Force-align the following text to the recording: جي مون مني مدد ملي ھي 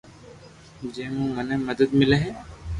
جي 0.93 1.05
مون 1.13 1.27
مني 1.35 1.55
مدد 1.67 1.89
ملي 1.99 2.17
ھي 2.23 2.29